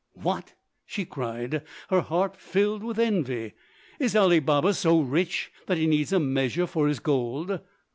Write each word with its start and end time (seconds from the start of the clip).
"What?" 0.15 0.55
she 0.83 1.05
cried, 1.05 1.61
her 1.91 2.01
heart 2.01 2.35
filled 2.35 2.83
with 2.83 2.97
envy, 2.97 3.53
"is 3.99 4.15
Ali 4.15 4.39
Baba 4.39 4.73
so 4.73 4.99
rich 4.99 5.51
that 5.67 5.77
he 5.77 5.85
needs 5.85 6.11
a 6.11 6.19
measure 6.19 6.65
for 6.65 6.87
his 6.87 6.99
gold? 6.99 7.59